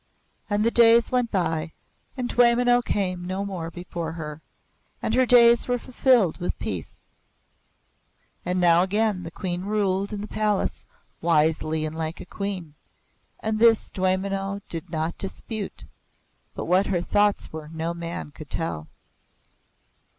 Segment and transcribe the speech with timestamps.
[0.49, 1.73] And the days went by
[2.17, 4.41] and Dwaymenau came no more before her,
[4.99, 7.07] and her days were fulfilled with peace.
[8.43, 10.85] And now again the Queen ruled in the palace
[11.21, 12.73] wisely and like a Queen,
[13.41, 15.85] and this Dwaymenau did not dispute,
[16.55, 18.87] but what her thoughts were no man could tell.